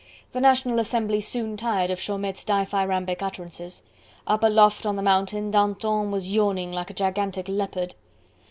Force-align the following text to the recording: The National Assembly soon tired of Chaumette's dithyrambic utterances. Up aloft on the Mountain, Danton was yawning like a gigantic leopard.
The 0.31 0.41
National 0.41 0.79
Assembly 0.79 1.21
soon 1.21 1.55
tired 1.57 1.91
of 1.91 1.99
Chaumette's 1.99 2.43
dithyrambic 2.43 3.21
utterances. 3.21 3.83
Up 4.25 4.41
aloft 4.41 4.83
on 4.83 4.95
the 4.95 5.03
Mountain, 5.03 5.51
Danton 5.51 6.09
was 6.09 6.33
yawning 6.33 6.71
like 6.71 6.89
a 6.89 6.93
gigantic 6.95 7.47
leopard. 7.47 7.93